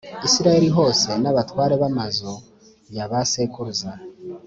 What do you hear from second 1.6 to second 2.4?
b amazu